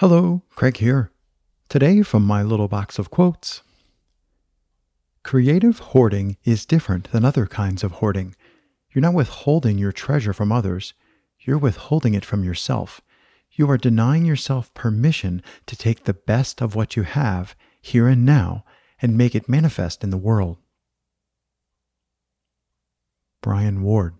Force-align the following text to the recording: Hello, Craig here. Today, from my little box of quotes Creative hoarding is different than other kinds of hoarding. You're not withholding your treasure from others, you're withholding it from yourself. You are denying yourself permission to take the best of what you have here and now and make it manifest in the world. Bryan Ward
Hello, 0.00 0.40
Craig 0.56 0.78
here. 0.78 1.10
Today, 1.68 2.00
from 2.00 2.24
my 2.24 2.42
little 2.42 2.68
box 2.68 2.98
of 2.98 3.10
quotes 3.10 3.60
Creative 5.22 5.78
hoarding 5.78 6.38
is 6.42 6.64
different 6.64 7.12
than 7.12 7.22
other 7.22 7.46
kinds 7.46 7.84
of 7.84 7.92
hoarding. 7.92 8.34
You're 8.90 9.02
not 9.02 9.12
withholding 9.12 9.76
your 9.76 9.92
treasure 9.92 10.32
from 10.32 10.52
others, 10.52 10.94
you're 11.38 11.58
withholding 11.58 12.14
it 12.14 12.24
from 12.24 12.44
yourself. 12.44 13.02
You 13.52 13.68
are 13.70 13.76
denying 13.76 14.24
yourself 14.24 14.72
permission 14.72 15.42
to 15.66 15.76
take 15.76 16.04
the 16.04 16.14
best 16.14 16.62
of 16.62 16.74
what 16.74 16.96
you 16.96 17.02
have 17.02 17.54
here 17.82 18.08
and 18.08 18.24
now 18.24 18.64
and 19.02 19.18
make 19.18 19.34
it 19.34 19.50
manifest 19.50 20.02
in 20.02 20.08
the 20.08 20.16
world. 20.16 20.56
Bryan 23.42 23.82
Ward 23.82 24.14